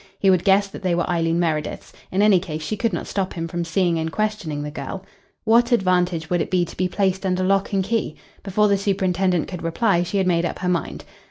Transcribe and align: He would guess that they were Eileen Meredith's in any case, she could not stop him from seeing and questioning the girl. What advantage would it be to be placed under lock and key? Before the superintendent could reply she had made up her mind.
He 0.17 0.31
would 0.31 0.43
guess 0.43 0.67
that 0.67 0.81
they 0.81 0.95
were 0.95 1.07
Eileen 1.07 1.39
Meredith's 1.39 1.93
in 2.11 2.23
any 2.23 2.39
case, 2.39 2.63
she 2.63 2.75
could 2.75 2.91
not 2.91 3.05
stop 3.05 3.33
him 3.33 3.47
from 3.47 3.63
seeing 3.63 3.99
and 3.99 4.11
questioning 4.11 4.63
the 4.63 4.71
girl. 4.71 5.05
What 5.43 5.71
advantage 5.71 6.27
would 6.27 6.41
it 6.41 6.49
be 6.49 6.65
to 6.65 6.75
be 6.75 6.87
placed 6.89 7.23
under 7.23 7.43
lock 7.43 7.71
and 7.71 7.83
key? 7.83 8.15
Before 8.41 8.67
the 8.67 8.79
superintendent 8.79 9.47
could 9.47 9.61
reply 9.61 10.01
she 10.01 10.17
had 10.17 10.25
made 10.25 10.43
up 10.43 10.57
her 10.57 10.69
mind. 10.69 11.05